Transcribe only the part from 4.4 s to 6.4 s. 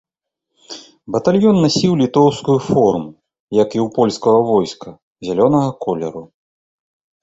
войска, зялёнага колеру.